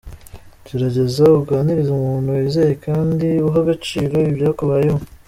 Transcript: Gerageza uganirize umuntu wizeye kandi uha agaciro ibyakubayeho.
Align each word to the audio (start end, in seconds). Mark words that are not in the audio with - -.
Gerageza 0.67 1.23
uganirize 1.41 1.91
umuntu 1.93 2.27
wizeye 2.37 2.73
kandi 2.85 3.27
uha 3.47 3.57
agaciro 3.63 4.15
ibyakubayeho. 4.31 4.99